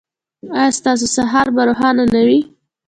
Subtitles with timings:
[0.59, 2.39] ایا ستاسو سهار به روښانه نه وي؟